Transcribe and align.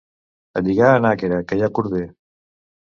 A 0.59 0.63
lligar 0.67 0.89
a 0.95 1.03
Nàquera, 1.05 1.39
que 1.47 1.61
hi 1.61 1.63
ha 1.67 1.73
cordell! 1.79 2.13